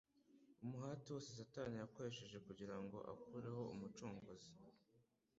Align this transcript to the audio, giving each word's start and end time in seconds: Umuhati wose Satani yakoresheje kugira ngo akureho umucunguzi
Umuhati 0.63 1.07
wose 1.13 1.29
Satani 1.37 1.75
yakoresheje 1.77 2.37
kugira 2.47 2.75
ngo 2.83 2.97
akureho 3.13 3.61
umucunguzi 3.73 4.51